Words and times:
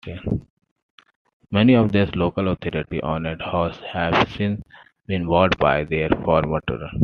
Many 1.51 1.75
of 1.75 1.91
these 1.91 2.15
local 2.15 2.47
authority-owned 2.47 3.39
houses 3.39 3.83
have 3.93 4.31
since 4.31 4.63
been 5.05 5.27
bought 5.27 5.55
by 5.59 5.83
their 5.83 6.09
former 6.25 6.59
tenants. 6.67 6.95